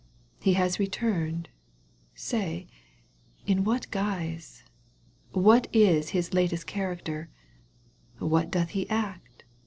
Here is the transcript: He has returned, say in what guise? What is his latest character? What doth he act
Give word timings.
He 0.39 0.53
has 0.53 0.79
returned, 0.79 1.47
say 2.15 2.65
in 3.45 3.63
what 3.63 3.91
guise? 3.91 4.63
What 5.31 5.67
is 5.71 6.09
his 6.09 6.33
latest 6.33 6.65
character? 6.65 7.29
What 8.17 8.49
doth 8.49 8.69
he 8.69 8.89
act 8.89 9.43